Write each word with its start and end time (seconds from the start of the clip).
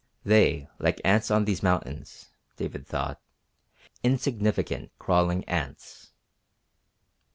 They 0.25 0.67
like 0.79 0.99
ants 1.05 1.29
on 1.29 1.45
these 1.45 1.61
mountains, 1.61 2.29
David 2.57 2.87
thought 2.87 3.21
insignificant, 4.03 4.91
crawling 4.97 5.43
ants. 5.43 6.09